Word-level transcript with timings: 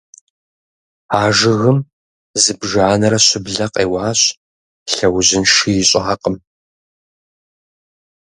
А 1.19 1.21
жыгым 1.37 1.77
зыбжанэрэ 2.43 3.19
щыблэ 3.25 3.65
къеуащ, 3.73 4.19
лъэужьынши 4.93 5.71
ищӀакъым. 5.81 6.35